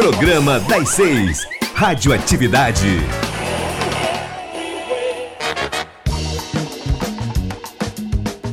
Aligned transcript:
Programa 0.00 0.60
das 0.60 0.90
Seis. 0.90 1.44
Radioatividade. 1.74 2.86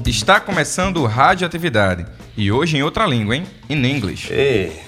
Está 0.08 0.39
começando 0.39 1.03
o 1.03 1.05
Radioatividade. 1.05 2.08
E 2.35 2.51
hoje 2.51 2.78
em 2.78 2.81
outra 2.81 3.05
língua, 3.05 3.35
hein? 3.35 3.46
In 3.69 3.85
English. 3.85 4.33
Hey, 4.33 4.81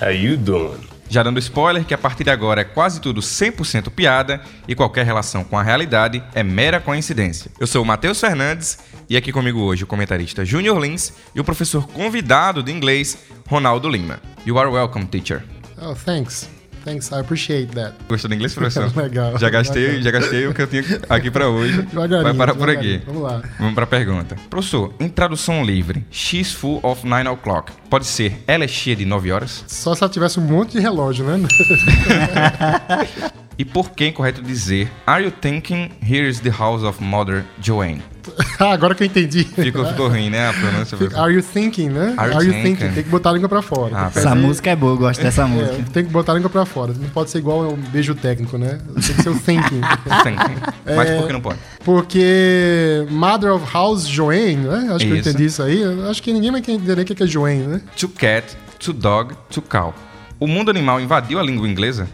how 0.00 0.12
you 0.12 0.36
doing? 0.36 0.91
Já 1.12 1.22
dando 1.22 1.38
spoiler 1.40 1.84
que 1.84 1.92
a 1.92 1.98
partir 1.98 2.24
de 2.24 2.30
agora 2.30 2.62
é 2.62 2.64
quase 2.64 2.98
tudo 2.98 3.20
100% 3.20 3.90
piada 3.90 4.40
e 4.66 4.74
qualquer 4.74 5.04
relação 5.04 5.44
com 5.44 5.58
a 5.58 5.62
realidade 5.62 6.24
é 6.32 6.42
mera 6.42 6.80
coincidência. 6.80 7.50
Eu 7.60 7.66
sou 7.66 7.82
o 7.82 7.84
Matheus 7.84 8.18
Fernandes 8.18 8.78
e 9.10 9.14
aqui 9.14 9.30
comigo 9.30 9.60
hoje 9.60 9.84
o 9.84 9.86
comentarista 9.86 10.42
Junior 10.42 10.78
Lins 10.78 11.12
e 11.34 11.40
o 11.40 11.44
professor 11.44 11.86
convidado 11.86 12.62
de 12.62 12.72
inglês, 12.72 13.18
Ronaldo 13.46 13.90
Lima. 13.90 14.22
You 14.46 14.58
are 14.58 14.70
welcome, 14.70 15.04
teacher. 15.04 15.44
Oh, 15.76 15.94
thanks. 15.94 16.48
Thanks, 16.84 17.10
I 17.12 17.20
appreciate 17.20 17.72
that. 17.74 17.94
Gostou 18.08 18.28
do 18.28 18.34
inglês, 18.34 18.54
professor? 18.54 18.90
Legal. 18.96 19.38
Já 19.38 19.50
gastei, 19.50 20.02
já 20.02 20.10
gastei 20.10 20.46
o 20.46 20.54
que 20.54 20.62
eu 20.62 20.66
tinha 20.66 20.82
aqui 21.08 21.30
pra 21.30 21.48
hoje. 21.48 21.86
Vai 21.92 22.34
parar 22.34 22.54
por 22.54 22.68
aqui. 22.68 23.00
Vamos 23.06 23.22
lá. 23.22 23.42
Vamos 23.58 23.74
pra 23.74 23.86
pergunta. 23.86 24.36
Professor, 24.50 24.92
em 24.98 25.08
tradução 25.08 25.64
livre, 25.64 26.04
she's 26.10 26.52
full 26.52 26.80
of 26.82 27.06
nine 27.06 27.28
o'clock. 27.28 27.72
Pode 27.88 28.06
ser 28.06 28.42
ela 28.46 28.64
é 28.64 28.68
cheia 28.68 28.96
de 28.96 29.04
9 29.04 29.32
horas? 29.32 29.64
Só 29.66 29.94
se 29.94 30.02
ela 30.02 30.12
tivesse 30.12 30.40
um 30.40 30.44
monte 30.44 30.72
de 30.72 30.80
relógio, 30.80 31.24
né? 31.24 31.40
E 33.58 33.66
por 33.66 33.90
que 33.90 34.04
é 34.04 34.06
incorreto 34.08 34.42
dizer 34.42 34.90
Are 35.06 35.22
you 35.22 35.30
thinking 35.30 35.90
here's 36.02 36.40
the 36.40 36.50
house 36.50 36.82
of 36.82 37.04
Mother 37.04 37.44
Joanne? 37.60 38.02
Ah, 38.58 38.72
Agora 38.72 38.94
que 38.94 39.02
eu 39.02 39.06
entendi. 39.06 39.42
Ficou, 39.42 39.84
ficou 39.84 40.08
ruim, 40.08 40.30
né? 40.30 40.48
A 40.48 40.52
pronúncia. 40.52 40.96
professor? 40.96 41.20
Are 41.24 41.34
you 41.34 41.42
thinking, 41.42 41.88
né? 41.88 42.14
Are 42.16 42.32
you 42.46 42.52
thinking? 42.52 42.92
Tem 42.92 43.02
que 43.02 43.08
botar 43.10 43.30
a 43.30 43.32
língua 43.32 43.48
pra 43.48 43.60
fora. 43.60 43.90
Ah, 43.96 44.06
Essa 44.06 44.20
fazer- 44.30 44.34
música 44.40 44.70
é 44.70 44.76
boa, 44.76 44.92
eu 44.92 44.96
gosto 44.98 45.20
dessa 45.22 45.46
música. 45.48 45.74
É, 45.80 45.82
tem 45.92 46.04
que 46.04 46.10
botar 46.12 46.30
a 46.32 46.34
língua 46.36 46.48
pra 46.48 46.64
fora. 46.64 46.92
Não 46.92 47.08
pode 47.08 47.30
ser 47.30 47.38
igual 47.38 47.72
um 47.72 47.76
beijo 47.76 48.14
técnico, 48.14 48.56
né? 48.56 48.78
Tem 49.04 49.16
que 49.16 49.22
ser 49.22 49.28
o 49.30 49.34
thinking. 49.38 49.80
Thinking. 50.22 50.94
Mas 50.96 51.10
por 51.10 51.26
que 51.26 51.32
não 51.32 51.40
pode? 51.40 51.58
Porque 51.84 53.06
Mother 53.10 53.52
of 53.54 53.66
House 53.72 54.06
Joanne, 54.06 54.56
né? 54.56 54.88
Acho 54.94 55.04
que 55.06 55.10
eu 55.12 55.16
Isso. 55.16 55.28
entendi 55.28 55.44
isso 55.46 55.62
aí. 55.62 55.82
Acho 56.08 56.22
que 56.22 56.32
ninguém 56.32 56.50
vai 56.50 56.60
entender 56.60 56.98
o 57.00 57.04
que 57.04 57.22
é 57.22 57.26
Joanne, 57.26 57.62
né? 57.66 57.80
To 57.96 58.08
cat, 58.08 58.56
to 58.78 58.92
dog, 58.92 59.34
to 59.50 59.60
cow. 59.60 59.94
O 60.38 60.46
mundo 60.46 60.70
animal 60.70 61.00
invadiu 61.00 61.38
a 61.38 61.42
língua 61.42 61.68
inglesa? 61.68 62.08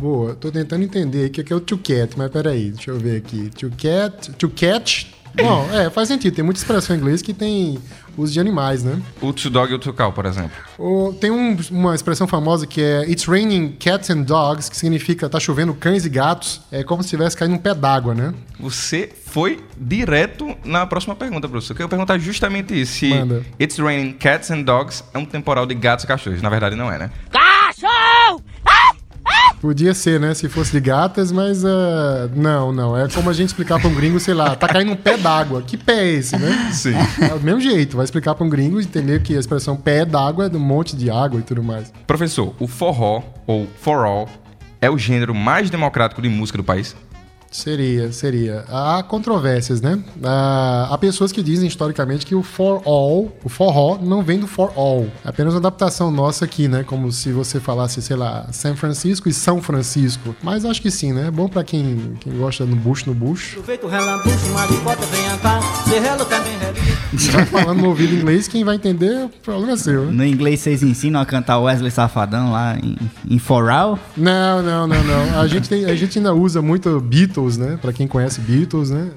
Boa, 0.00 0.34
tô 0.34 0.50
tentando 0.52 0.84
entender 0.84 1.26
o 1.26 1.30
que 1.30 1.42
que 1.42 1.52
é 1.52 1.56
o 1.56 1.60
to 1.60 1.76
cat, 1.78 2.10
mas 2.16 2.30
peraí, 2.30 2.70
deixa 2.70 2.90
eu 2.92 2.98
ver 2.98 3.16
aqui. 3.16 3.50
To 3.58 3.70
cat, 3.76 4.30
to 4.32 4.48
catch. 4.48 5.06
Bom, 5.42 5.68
é, 5.72 5.88
faz 5.90 6.08
sentido. 6.08 6.34
Tem 6.34 6.44
muita 6.44 6.60
expressão 6.60 6.94
em 6.94 6.98
inglês 6.98 7.22
que 7.22 7.32
tem 7.32 7.78
uso 8.16 8.32
de 8.32 8.40
animais, 8.40 8.82
né? 8.82 9.00
O 9.20 9.32
to 9.32 9.48
dog 9.48 9.70
e 9.70 9.74
o 9.74 9.78
to 9.78 9.92
cow, 9.92 10.12
por 10.12 10.26
exemplo. 10.26 10.50
Ou 10.76 11.12
tem 11.14 11.30
um- 11.30 11.56
uma 11.70 11.94
expressão 11.94 12.26
famosa 12.26 12.66
que 12.66 12.80
é 12.80 13.08
It's 13.08 13.24
raining 13.26 13.76
cats 13.78 14.10
and 14.10 14.22
dogs, 14.22 14.68
que 14.68 14.76
significa 14.76 15.28
tá 15.28 15.38
chovendo 15.38 15.72
cães 15.74 16.04
e 16.04 16.08
gatos. 16.08 16.60
É 16.72 16.82
como 16.82 17.02
se 17.02 17.08
tivesse 17.10 17.36
caído 17.36 17.54
um 17.54 17.58
pé 17.58 17.74
d'água, 17.74 18.14
né? 18.14 18.34
Você 18.58 19.08
foi 19.26 19.62
direto 19.76 20.56
na 20.64 20.84
próxima 20.86 21.14
pergunta, 21.14 21.48
professor. 21.48 21.72
Eu 21.74 21.76
quero 21.76 21.88
perguntar 21.88 22.18
justamente 22.18 22.78
isso. 22.78 22.94
Se 22.94 23.08
Manda. 23.10 23.44
It's 23.60 23.78
Raining 23.78 24.12
Cats 24.14 24.50
and 24.50 24.62
Dogs 24.62 25.04
é 25.14 25.18
um 25.18 25.24
temporal 25.24 25.64
de 25.66 25.74
gatos 25.74 26.04
e 26.04 26.08
cachorros. 26.08 26.42
Na 26.42 26.50
verdade, 26.50 26.74
não 26.74 26.90
é, 26.90 26.98
né? 26.98 27.10
Podia 29.60 29.92
ser, 29.92 30.20
né? 30.20 30.34
Se 30.34 30.48
fosse 30.48 30.72
de 30.72 30.80
gatas, 30.80 31.32
mas 31.32 31.64
ah, 31.64 32.30
não, 32.34 32.72
não. 32.72 32.96
É 32.96 33.08
como 33.08 33.28
a 33.28 33.32
gente 33.32 33.48
explicar 33.48 33.80
pra 33.80 33.88
um 33.88 33.94
gringo, 33.94 34.20
sei 34.20 34.34
lá, 34.34 34.54
tá 34.54 34.68
caindo 34.68 34.92
um 34.92 34.96
pé 34.96 35.16
d'água. 35.16 35.62
Que 35.62 35.76
pé 35.76 36.04
é 36.04 36.12
esse, 36.12 36.36
né? 36.36 36.70
Sim. 36.72 36.94
É 37.20 37.28
do 37.28 37.40
mesmo 37.40 37.60
jeito, 37.60 37.96
vai 37.96 38.04
explicar 38.04 38.34
pra 38.34 38.44
um 38.44 38.48
gringo 38.48 38.80
entender 38.80 39.22
que 39.22 39.36
a 39.36 39.40
expressão 39.40 39.76
pé 39.76 40.04
d'água 40.04 40.46
é 40.46 40.48
de 40.48 40.56
um 40.56 40.60
monte 40.60 40.96
de 40.96 41.10
água 41.10 41.40
e 41.40 41.42
tudo 41.42 41.62
mais. 41.62 41.92
Professor, 42.06 42.54
o 42.58 42.66
forró, 42.66 43.22
ou 43.46 43.66
for 43.80 44.04
all, 44.04 44.28
é 44.80 44.88
o 44.88 44.96
gênero 44.96 45.34
mais 45.34 45.70
democrático 45.70 46.22
de 46.22 46.28
música 46.28 46.56
do 46.58 46.64
país? 46.64 46.94
Seria, 47.50 48.12
seria. 48.12 48.64
Há 48.68 49.02
controvérsias, 49.02 49.80
né? 49.80 50.02
Há 50.22 50.96
pessoas 51.00 51.32
que 51.32 51.42
dizem 51.42 51.66
historicamente 51.66 52.26
que 52.26 52.34
o 52.34 52.42
for 52.42 52.82
all, 52.84 53.32
o 53.42 53.48
forró, 53.48 53.98
não 54.00 54.22
vem 54.22 54.38
do 54.38 54.46
for 54.46 54.72
all. 54.76 55.06
É 55.24 55.28
apenas 55.28 55.54
uma 55.54 55.60
adaptação 55.60 56.10
nossa 56.10 56.44
aqui, 56.44 56.68
né? 56.68 56.84
Como 56.84 57.10
se 57.10 57.32
você 57.32 57.58
falasse, 57.58 58.02
sei 58.02 58.16
lá, 58.16 58.48
San 58.52 58.76
Francisco 58.76 59.28
e 59.28 59.32
São 59.32 59.62
Francisco. 59.62 60.34
Mas 60.42 60.64
acho 60.64 60.82
que 60.82 60.90
sim, 60.90 61.12
né? 61.12 61.28
É 61.28 61.30
bom 61.30 61.48
pra 61.48 61.64
quem, 61.64 62.14
quem 62.20 62.36
gosta 62.36 62.64
no 62.64 62.76
bucho 62.76 63.06
no 63.06 63.14
bucho. 63.14 63.62
Feito 63.62 63.86
relambucho, 63.86 64.48
maricota 64.52 65.06
vem 65.06 65.28
se 65.84 65.98
relo 65.98 66.24
também 66.24 66.58
Vai 67.32 67.46
falando 67.46 67.80
no 67.82 67.88
ouvido 67.88 68.14
inglês, 68.14 68.46
quem 68.48 68.64
vai 68.64 68.76
entender, 68.76 69.24
o 69.24 69.28
problema 69.42 69.72
é 69.72 69.76
seu. 69.76 70.06
né? 70.06 70.12
No 70.12 70.24
inglês 70.24 70.60
vocês 70.60 70.82
ensinam 70.82 71.20
a 71.20 71.26
cantar 71.26 71.58
Wesley 71.58 71.90
Safadão 71.90 72.52
lá 72.52 72.76
em, 72.82 72.96
em 73.28 73.38
Foral? 73.38 73.98
Não, 74.16 74.62
não, 74.62 74.86
não, 74.86 75.02
não. 75.04 75.40
A 75.40 75.46
gente, 75.46 75.68
tem, 75.68 75.84
a 75.86 75.94
gente 75.94 76.18
ainda 76.18 76.34
usa 76.34 76.60
muito 76.60 77.00
Beatles, 77.00 77.56
né? 77.56 77.78
Pra 77.80 77.92
quem 77.92 78.06
conhece 78.06 78.40
Beatles, 78.40 78.90
né? 78.90 79.08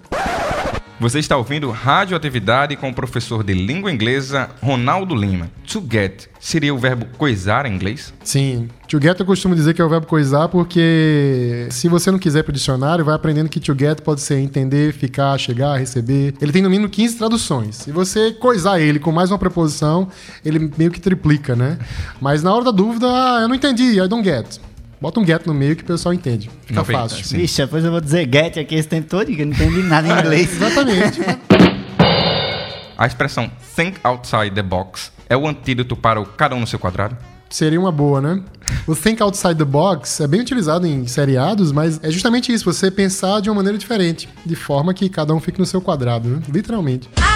Você 1.02 1.18
está 1.18 1.36
ouvindo 1.36 1.72
Radioatividade 1.72 2.76
com 2.76 2.90
o 2.90 2.94
professor 2.94 3.44
de 3.44 3.56
língua 3.56 3.92
inglesa 3.92 4.52
Ronaldo 4.62 5.16
Lima. 5.16 5.50
To 5.66 5.84
get 5.92 6.28
seria 6.40 6.72
o 6.76 6.78
verbo 6.78 7.08
coisar 7.18 7.66
em 7.66 7.74
inglês? 7.74 8.14
Sim. 8.24 8.68
To 8.88 9.02
get 9.02 9.20
eu 9.20 9.26
costumo 9.26 9.56
dizer 9.56 9.74
que 9.74 9.82
é 9.82 9.84
o 9.84 9.90
verbo 9.90 10.06
coisar 10.06 10.48
porque 10.50 11.66
se 11.72 11.88
você 11.88 12.12
não 12.12 12.20
quiser 12.20 12.44
pro 12.44 12.54
dicionário, 12.54 13.04
vai 13.04 13.16
aprendendo 13.16 13.50
que 13.50 13.60
to 13.60 13.76
get 13.76 14.00
pode 14.02 14.22
ser 14.22 14.38
entender, 14.38 14.94
ficar, 14.94 15.36
chegar, 15.40 15.76
receber. 15.76 16.36
Ele 16.40 16.52
tem 16.52 16.62
no 16.62 16.70
mínimo 16.70 16.88
15 16.88 17.18
traduções. 17.18 17.78
Se 17.78 17.92
você 17.92 18.32
coisar 18.34 18.80
ele 18.80 19.00
com 19.00 19.12
mais 19.12 19.32
uma 19.32 19.40
preposição, 19.40 20.08
ele 20.46 20.72
meio 20.78 20.92
que 20.92 21.02
triplica, 21.02 21.56
né? 21.56 21.80
Mas 22.22 22.44
na 22.44 22.54
hora 22.54 22.66
da 22.66 22.72
dúvida, 22.72 23.08
ah, 23.08 23.40
eu 23.42 23.48
não 23.48 23.56
entendi, 23.56 24.00
I 24.00 24.08
don't 24.08 24.24
get. 24.24 24.60
Bota 25.02 25.20
um 25.20 25.26
get 25.26 25.48
no 25.48 25.54
meio 25.54 25.76
que 25.76 25.82
o 25.82 25.86
pessoal 25.86 26.14
entende. 26.14 26.48
Fica 26.62 26.76
Não, 26.80 26.86
feito, 26.86 27.00
fácil. 27.00 27.26
sim. 27.26 27.38
Vixe, 27.38 27.60
depois 27.60 27.84
eu 27.84 27.90
vou 27.90 28.00
dizer 28.00 28.30
get 28.32 28.56
aqui 28.58 28.76
esse 28.76 28.88
tempo 28.88 29.10
todo, 29.10 29.26
que 29.26 29.42
eu 29.42 29.48
não 29.48 29.54
entendi 29.54 29.82
nada 29.82 30.08
em 30.08 30.12
inglês. 30.12 30.54
Exatamente. 30.54 31.22
A 32.96 33.08
expressão 33.08 33.50
think 33.76 33.98
outside 34.04 34.52
the 34.52 34.62
box 34.62 35.12
é 35.28 35.36
o 35.36 35.48
antídoto 35.48 35.96
para 35.96 36.22
o 36.22 36.26
cada 36.26 36.56
um 36.56 36.60
no 36.60 36.68
seu 36.68 36.78
quadrado? 36.78 37.18
Seria 37.50 37.80
uma 37.80 37.92
boa, 37.92 38.22
né? 38.22 38.44
O 38.86 38.96
think 38.96 39.22
outside 39.24 39.56
the 39.56 39.66
box 39.66 40.22
é 40.22 40.28
bem 40.28 40.40
utilizado 40.40 40.86
em 40.86 41.08
seriados, 41.08 41.72
mas 41.72 42.00
é 42.04 42.12
justamente 42.12 42.54
isso, 42.54 42.64
você 42.64 42.92
pensar 42.92 43.42
de 43.42 43.50
uma 43.50 43.56
maneira 43.56 43.78
diferente, 43.80 44.30
de 44.46 44.56
forma 44.56 44.94
que 44.94 45.10
cada 45.10 45.34
um 45.34 45.40
fique 45.40 45.60
no 45.60 45.66
seu 45.66 45.82
quadrado, 45.82 46.30
né? 46.30 46.42
Literalmente. 46.48 47.10
Ado, 47.18 47.31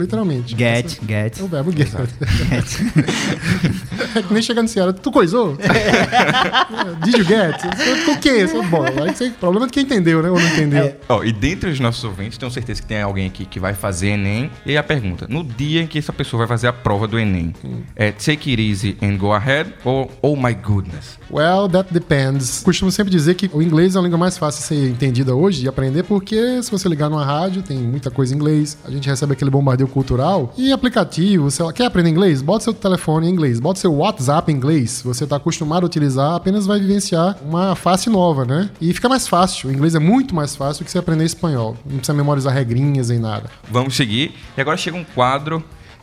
Literalmente. 0.00 0.56
Get, 0.56 0.98
get. 1.06 1.38
É 1.38 1.42
o 1.42 1.46
verbo 1.46 1.70
get. 1.72 1.90
get. 2.48 2.80
É 4.16 4.22
que 4.22 4.32
nem 4.32 4.42
chegando 4.42 4.62
no 4.62 4.68
Ceará, 4.68 4.92
tu 4.92 5.12
coisou? 5.12 5.56
Did 7.04 7.18
you 7.18 7.24
get? 7.24 7.56
O 8.08 8.18
quê? 8.18 8.46
É 8.48 8.68
bom. 8.68 8.84
O 8.84 9.32
problema 9.38 9.66
é 9.66 9.68
de 9.68 9.72
quem 9.72 9.82
entendeu, 9.82 10.22
né? 10.22 10.30
Ou 10.30 10.40
não 10.40 10.48
entendeu. 10.48 10.96
Ó, 11.08 11.22
e 11.22 11.32
dentre 11.32 11.70
os 11.70 11.78
nossos 11.78 12.02
ouvintes, 12.02 12.38
tenho 12.38 12.50
certeza 12.50 12.80
que 12.80 12.88
tem 12.88 13.02
alguém 13.02 13.26
aqui 13.26 13.44
que 13.44 13.60
vai 13.60 13.74
fazer 13.74 14.08
Enem. 14.08 14.50
E 14.64 14.70
aí 14.70 14.76
a 14.78 14.82
pergunta: 14.82 15.26
no 15.28 15.44
dia 15.44 15.82
em 15.82 15.86
que 15.86 15.98
essa 15.98 16.12
pessoa 16.12 16.38
vai 16.38 16.48
fazer 16.48 16.68
a 16.68 16.72
prova 16.72 17.06
do 17.06 17.18
Enem, 17.18 17.52
é 17.94 18.10
take 18.10 18.50
it 18.50 18.70
easy 18.70 18.96
and 19.02 19.18
go 19.18 19.32
ahead 19.32 19.72
ou 19.84 20.10
oh 20.22 20.34
my 20.34 20.54
goodness? 20.54 21.18
Well, 21.30 21.68
that 21.68 21.92
depends. 21.92 22.62
Costumo 22.62 22.90
sempre 22.90 23.10
dizer 23.10 23.34
que 23.34 23.50
o 23.52 23.62
inglês 23.62 23.94
é 23.94 23.98
a 23.98 24.02
língua 24.02 24.18
mais 24.18 24.38
fácil 24.38 24.62
de 24.62 24.66
ser 24.66 24.90
entendida 24.90 25.34
hoje 25.34 25.64
e 25.64 25.68
aprender, 25.68 26.04
porque 26.04 26.62
se 26.62 26.70
você 26.70 26.88
ligar 26.88 27.10
numa 27.10 27.24
rádio, 27.24 27.62
tem 27.62 27.78
muita 27.78 28.10
coisa 28.10 28.34
em 28.34 28.36
inglês, 28.36 28.78
a 28.84 28.90
gente 28.90 29.08
recebe 29.08 29.32
aquele 29.32 29.50
bombardeio 29.50 29.88
cultural 29.90 30.52
e 30.56 30.72
aplicativo, 30.72 31.50
sei 31.50 31.64
lá, 31.64 31.72
quer 31.72 31.86
aprender 31.86 32.10
inglês? 32.10 32.40
Bota 32.40 32.64
seu 32.64 32.74
telefone 32.74 33.28
em 33.28 33.30
inglês, 33.30 33.60
bota 33.60 33.80
seu 33.80 33.92
WhatsApp 33.94 34.50
em 34.50 34.54
inglês. 34.56 35.02
Você 35.04 35.24
está 35.24 35.36
acostumado 35.36 35.82
a 35.82 35.86
utilizar, 35.86 36.34
apenas 36.34 36.66
vai 36.66 36.80
vivenciar 36.80 37.36
uma 37.44 37.74
face 37.76 38.08
nova, 38.08 38.44
né? 38.44 38.70
E 38.80 38.92
fica 38.92 39.08
mais 39.08 39.28
fácil. 39.28 39.68
O 39.68 39.72
inglês 39.72 39.94
é 39.94 39.98
muito 39.98 40.34
mais 40.34 40.56
fácil 40.56 40.82
do 40.82 40.86
que 40.86 40.90
você 40.90 40.98
aprender 40.98 41.24
espanhol. 41.24 41.76
Não 41.84 41.96
precisa 41.96 42.14
memorizar 42.14 42.54
regrinhas 42.54 43.10
nem 43.10 43.18
nada. 43.18 43.50
Vamos 43.70 43.96
seguir. 43.96 44.34
E 44.56 44.60
agora 44.60 44.76
chega 44.76 44.96
um 44.96 45.04
quadro 45.04 45.62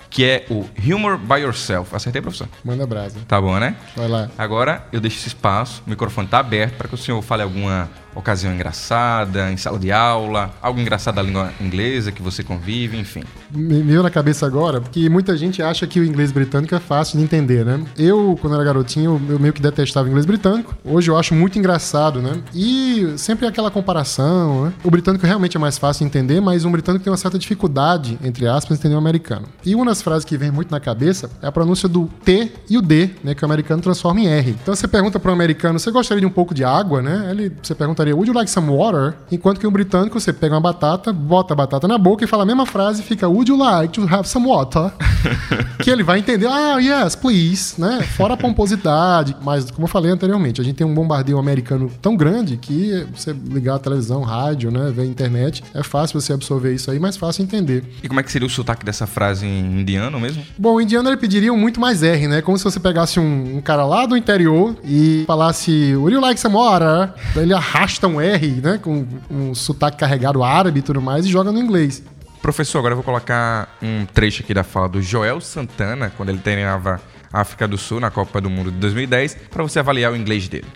que 0.10 0.24
é 0.24 0.45
o 0.50 0.66
Humor 0.84 1.18
by 1.18 1.42
Yourself. 1.42 1.95
Acertei, 1.95 2.22
professor? 2.22 2.48
Manda 2.63 2.86
brasa. 2.86 3.18
Tá 3.28 3.39
bom, 3.39 3.57
né? 3.60 3.75
Vai 3.95 4.07
lá. 4.07 4.30
Agora 4.38 4.86
eu 4.92 5.00
deixo 5.00 5.18
esse 5.18 5.28
espaço, 5.28 5.84
o 5.86 5.89
microfone 5.89 6.28
tá 6.28 6.39
aberto 6.39 6.75
para 6.75 6.88
que 6.88 6.95
o 6.95 6.98
senhor 6.98 7.22
fale 7.22 7.44
alguma 7.44 7.89
ocasião 8.18 8.54
engraçada, 8.54 9.52
em 9.52 9.58
sala 9.58 9.78
de 9.78 9.92
aula, 9.92 10.52
algo 10.62 10.80
engraçado 10.80 11.16
da 11.16 11.22
língua 11.22 11.52
inglesa 11.62 12.12
que 12.12 12.22
você 12.22 12.44
convive, 12.44 12.98
enfim. 12.98 13.24
me 13.52 13.81
veio 13.81 14.04
na 14.04 14.10
cabeça 14.10 14.46
agora, 14.46 14.81
porque 14.81 15.10
muita 15.10 15.38
gente 15.38 15.62
acha 15.62 15.86
que 15.86 16.00
o 16.00 16.06
inglês 16.06 16.31
britânico 16.31 16.74
é 16.74 16.80
fácil 16.80 17.18
de 17.18 17.24
entender, 17.24 17.66
né? 17.66 17.80
Eu, 17.98 18.38
quando 18.42 18.56
era 18.56 18.64
garotinho, 18.64 19.22
eu 19.30 19.40
meio 19.40 19.54
que 19.54 19.62
detestava 19.62 20.08
o 20.08 20.10
inglês 20.10 20.25
britânico. 20.25 20.75
Hoje 20.84 21.10
eu 21.10 21.18
acho 21.18 21.34
muito 21.34 21.58
engraçado, 21.60 22.22
né? 22.22 22.42
E 22.54 23.14
sempre 23.18 23.46
aquela 23.48 23.69
comparação, 23.72 24.66
né? 24.66 24.74
O 24.84 24.92
britânico 24.92 25.25
realmente 25.25 25.56
é 25.56 25.60
mais 25.60 25.78
fácil 25.78 26.06
de 26.06 26.06
entender, 26.06 26.42
mas 26.42 26.66
um 26.66 26.72
britânico 26.72 27.04
tem 27.04 27.12
uma 27.12 27.18
certa 27.18 27.38
dificuldade, 27.38 28.18
entre 28.24 28.48
aspas, 28.48 28.78
de 28.78 28.81
entender 28.81 28.96
o 28.96 29.00
americano. 29.00 29.48
E 29.66 29.75
uma 29.75 29.86
das 29.86 30.02
frases 30.02 30.25
que 30.25 30.38
vem 30.38 30.52
muito 30.52 30.72
na 30.72 30.80
cabeça 30.80 31.30
é 31.42 31.48
a 31.48 31.52
pronúncia 31.52 31.88
do 31.88 32.10
T 32.24 32.52
e 32.70 32.78
o 32.78 32.81
D, 32.81 33.12
né? 33.24 33.36
Que 33.36 33.44
o 33.44 33.46
americano 33.46 33.81
transforma 33.81 34.22
em 34.22 34.28
R. 34.28 34.52
Então 34.62 34.75
você 34.75 34.88
pergunta 34.88 35.20
para 35.20 35.31
um 35.31 35.34
americano, 35.34 35.80
você 35.80 35.92
gostaria 35.92 36.22
de 36.22 36.28
um 36.28 36.31
pouco 36.31 36.54
de 36.54 36.63
água, 36.63 37.02
né? 37.02 37.28
Ele, 37.31 37.52
você 37.62 37.75
perguntaria 37.75 38.06
perguntaria, 38.07 38.15
would 38.15 38.27
you 38.27 38.33
like 38.33 38.50
some 38.50 38.69
water? 38.69 39.15
Enquanto 39.31 39.59
que 39.59 39.68
um 39.68 39.71
britânico, 39.71 40.19
você 40.19 40.31
pega 40.31 40.56
uma 40.56 40.62
batata, 40.62 41.12
bota 41.12 41.54
a 41.54 41.57
batata 41.57 41.88
na 41.88 41.98
boca 41.98 42.24
e 42.24 42.27
fala 42.27 42.44
a 42.44 42.45
mesma 42.45 42.65
frase 42.65 43.01
e 43.01 43.06
fica, 43.06 43.27
would 43.27 43.50
you 43.50 43.57
like 43.57 43.94
to 43.94 44.07
have 44.07 44.27
some 44.27 44.48
water? 44.48 44.92
que 45.83 45.89
ele 45.89 46.04
vai 46.04 46.19
entender, 46.19 46.48
ah, 46.48 46.77
yes, 46.80 47.15
please, 47.15 47.80
né? 47.80 48.01
Fora 48.15 48.33
a 48.33 48.38
pomposidade, 48.38 49.36
mas 49.42 49.69
como 49.71 49.86
eu 49.86 49.89
falei 49.89 50.12
anteriormente, 50.12 50.62
a 50.62 50.63
gente 50.63 50.75
tem 50.75 50.88
um 50.88 50.94
bombardeio 50.94 51.38
americano 51.38 51.92
tão 52.01 52.15
grande 52.15 52.57
que 52.57 53.06
você 53.13 53.33
ligar 53.33 53.75
a 53.75 53.80
televisão, 53.80 54.21
rádio, 54.21 54.71
né, 54.71 54.92
ver 54.94 55.03
a 55.03 55.06
internet, 55.06 55.63
é 55.74 55.83
fácil 55.83 56.19
você 56.19 56.33
absorver 56.33 56.74
isso 56.74 56.89
aí, 56.92 57.00
mais 57.00 57.18
fácil 57.18 57.44
entender. 57.44 57.83
E 58.01 58.07
como 58.07 58.19
é 58.19 58.24
que 58.24 58.31
seria 58.31 58.48
o 58.48 58.50
sotaque 58.50 58.86
dessa 58.86 59.07
frase 59.07 59.45
em 59.45 59.81
indiano 59.81 60.19
mesmo? 60.19 60.44
Bom, 60.57 60.75
o 60.75 60.81
indiano 60.81 61.10
ele 61.10 61.18
pediria 61.18 61.51
muito 61.53 61.80
mais 61.80 62.03
R, 62.03 62.27
né? 62.27 62.42
Como 62.42 62.57
se 62.57 62.63
você 62.63 62.80
pegasse 62.80 63.19
um, 63.19 63.57
um 63.57 63.62
cara 63.62 63.86
lá 63.86 64.06
do 64.06 64.15
interior 64.15 64.75
e 64.83 65.24
falasse, 65.25 65.95
would 65.95 66.13
you 66.13 66.21
like 66.21 66.39
some 66.39 66.56
water? 66.56 67.13
Daí 67.33 67.44
ele 67.44 67.53
arrasta 67.53 67.97
um 68.06 68.22
R, 68.22 68.62
né? 68.62 68.78
Com 68.78 69.08
um 69.32 69.56
sotaque 69.56 69.98
carregado 69.98 70.44
árabe 70.44 70.80
e 70.80 70.82
tudo 70.84 71.02
mais 71.02 71.26
e 71.26 71.30
joga 71.30 71.52
no 71.52 71.60
inglês. 71.60 72.04
Professor, 72.42 72.78
agora 72.78 72.92
eu 72.92 72.98
vou 72.98 73.04
colocar 73.04 73.76
um 73.82 74.06
trecho 74.06 74.44
aqui 74.44 74.54
da 74.54 74.64
fala 74.64 74.88
do 74.88 75.02
Joel 75.02 75.42
Santana, 75.42 76.12
quando 76.16 76.30
ele 76.30 76.40
treinava 76.40 77.02
a 77.34 77.42
África 77.42 77.68
do 77.68 77.78
Sul 77.78 78.00
na 78.00 78.12
Copa 78.12 78.40
do 78.40 78.50
Mundo 78.50 78.72
de 78.72 78.78
2010, 78.78 79.36
para 79.50 79.64
você 79.64 79.80
avaliar 79.80 80.12
o 80.12 80.16
inglês 80.16 80.48
dele. 80.48 80.68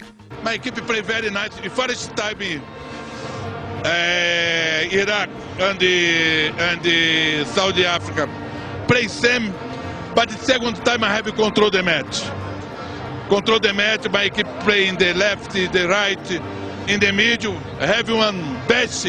My 0.44 0.56
equipe 0.56 0.82
play 0.82 1.02
very 1.02 1.30
nice. 1.30 1.52
The 1.62 1.70
first 1.70 2.12
time 2.16 2.62
uh, 3.86 4.88
Iraq 4.92 5.30
and 5.60 5.80
the, 5.80 6.52
and 6.58 6.82
the 6.82 7.46
Saudi 7.46 7.86
Africa 7.86 8.28
play 8.88 9.08
same, 9.08 9.54
but 10.16 10.30
the 10.30 10.38
second 10.38 10.76
time 10.84 11.04
I 11.04 11.10
have 11.10 11.32
control 11.36 11.70
the 11.70 11.84
match. 11.84 12.24
Control 13.30 13.60
the 13.60 13.74
match, 13.74 14.10
my 14.10 14.24
equipe 14.24 14.48
play 14.62 14.88
in 14.88 14.98
the 14.98 15.14
left, 15.14 15.52
the 15.54 15.88
right, 15.88 16.42
in 16.88 17.00
the 17.00 17.12
middle, 17.12 17.56
have 17.80 18.12
one 18.12 18.38
best 18.68 19.08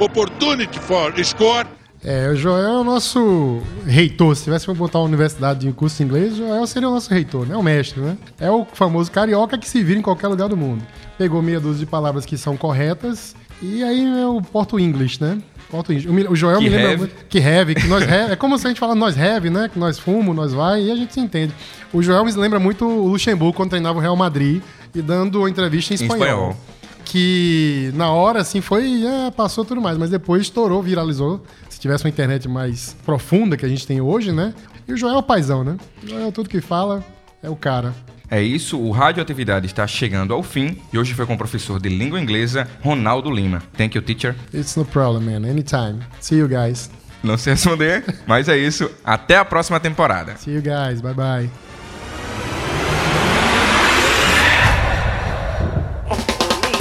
opportunity 0.00 0.78
for 0.80 1.12
score. 1.24 1.66
É, 2.04 2.28
o 2.30 2.34
Joel 2.34 2.64
é 2.64 2.78
o 2.80 2.84
nosso 2.84 3.62
reitor. 3.86 4.34
Se 4.34 4.42
tivesse 4.44 4.64
pra 4.64 4.74
botar 4.74 4.98
uma 4.98 5.04
universidade 5.06 5.60
de 5.66 5.72
curso 5.72 5.98
de 5.98 6.02
inglês, 6.02 6.32
o 6.32 6.36
Joel 6.38 6.66
seria 6.66 6.88
o 6.88 6.92
nosso 6.92 7.08
reitor, 7.08 7.46
né? 7.46 7.56
O 7.56 7.62
mestre, 7.62 8.00
né? 8.00 8.16
É 8.40 8.50
o 8.50 8.64
famoso 8.72 9.08
carioca 9.10 9.56
que 9.56 9.68
se 9.68 9.84
vira 9.84 10.00
em 10.00 10.02
qualquer 10.02 10.26
lugar 10.26 10.48
do 10.48 10.56
mundo. 10.56 10.84
Pegou 11.16 11.40
meia 11.40 11.60
dúzia 11.60 11.80
de 11.80 11.86
palavras 11.86 12.26
que 12.26 12.36
são 12.36 12.56
corretas 12.56 13.36
e 13.62 13.84
aí 13.84 14.04
é 14.20 14.26
o 14.26 14.42
Porto 14.42 14.80
English, 14.80 15.22
né? 15.22 15.38
Porto 15.70 15.92
English. 15.92 16.08
O 16.28 16.34
Joel 16.34 16.58
Que 16.58 16.64
me 16.64 16.70
lembra 16.70 16.88
have. 16.88 16.98
muito. 16.98 17.14
Que 17.28 17.38
have, 17.38 17.74
que 17.76 17.86
nós 17.86 18.02
have. 18.02 18.32
É 18.32 18.36
como 18.36 18.58
se 18.58 18.66
a 18.66 18.70
gente 18.70 18.80
fala 18.80 18.96
nós 18.96 19.16
have, 19.16 19.48
né? 19.48 19.70
Que 19.72 19.78
nós 19.78 19.96
fumo, 19.96 20.34
nós 20.34 20.52
vai, 20.52 20.82
e 20.82 20.90
a 20.90 20.96
gente 20.96 21.14
se 21.14 21.20
entende. 21.20 21.54
O 21.92 22.02
Joel 22.02 22.24
me 22.24 22.32
lembra 22.32 22.58
muito 22.58 22.84
o 22.84 23.06
Luxemburgo 23.06 23.56
quando 23.56 23.70
treinava 23.70 23.96
o 23.98 24.02
Real 24.02 24.16
Madrid 24.16 24.60
e 24.92 25.00
dando 25.00 25.38
uma 25.38 25.48
entrevista 25.48 25.94
em 25.94 25.96
Em 25.96 26.02
espanhol. 26.02 26.18
espanhol. 26.50 26.56
Que 27.04 27.90
na 27.94 28.10
hora, 28.10 28.40
assim, 28.40 28.60
foi. 28.60 29.04
é, 29.04 29.30
passou 29.30 29.64
tudo 29.64 29.80
mais, 29.80 29.98
mas 29.98 30.10
depois 30.10 30.42
estourou, 30.42 30.82
viralizou. 30.82 31.44
Se 31.68 31.78
tivesse 31.78 32.04
uma 32.04 32.10
internet 32.10 32.48
mais 32.48 32.96
profunda 33.04 33.56
que 33.56 33.64
a 33.66 33.68
gente 33.68 33.86
tem 33.86 34.00
hoje, 34.00 34.32
né? 34.32 34.54
E 34.86 34.92
o 34.92 34.96
Joel 34.96 35.14
é 35.14 35.18
o 35.18 35.22
paizão, 35.22 35.62
né? 35.62 35.76
O 36.02 36.08
Joel, 36.08 36.32
tudo 36.32 36.48
que 36.48 36.60
fala, 36.60 37.04
é 37.42 37.50
o 37.50 37.56
cara. 37.56 37.94
É 38.30 38.40
isso, 38.42 38.78
o 38.80 38.90
Radioatividade 38.90 39.66
está 39.66 39.86
chegando 39.86 40.32
ao 40.32 40.42
fim 40.42 40.78
e 40.90 40.98
hoje 40.98 41.12
foi 41.12 41.26
com 41.26 41.34
o 41.34 41.38
professor 41.38 41.78
de 41.78 41.90
língua 41.90 42.18
inglesa, 42.18 42.66
Ronaldo 42.82 43.30
Lima. 43.30 43.62
Thank 43.76 43.94
you, 43.94 44.02
teacher. 44.02 44.34
It's 44.54 44.74
no 44.74 44.86
problem, 44.86 45.24
man. 45.24 45.46
Anytime. 45.46 45.98
See 46.18 46.38
you 46.38 46.48
guys. 46.48 46.90
Não 47.22 47.36
sei 47.36 47.52
responder, 47.52 48.02
mas 48.26 48.48
é 48.48 48.56
isso. 48.56 48.90
Até 49.04 49.36
a 49.36 49.44
próxima 49.44 49.78
temporada. 49.78 50.34
See 50.36 50.54
you 50.54 50.62
guys. 50.62 51.00
Bye 51.02 51.14
bye. 51.14 51.71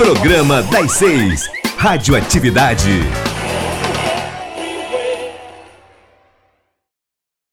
Programa 0.02 0.64
das 0.64 0.98
Seis. 0.98 1.48
Radioatividade. 1.78 3.31